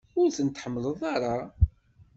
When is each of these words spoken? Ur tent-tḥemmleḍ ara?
Ur 0.19 0.29
tent-tḥemmleḍ 0.35 0.99
ara? 1.13 1.35